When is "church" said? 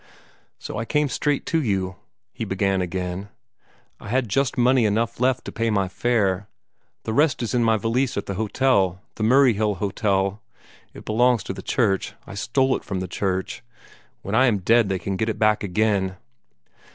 11.61-12.13, 13.07-13.63